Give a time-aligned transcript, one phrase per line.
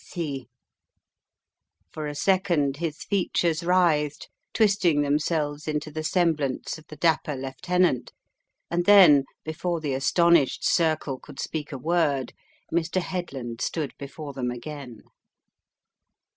[0.03, 0.47] See."
[1.91, 8.11] For a second his features writhed, twisting themselves into the semblance of the dapper lieutenant,
[8.71, 12.33] and then before the astonished circle could speak a word,
[12.73, 12.99] Mr.
[12.99, 15.03] Headland stood before them again.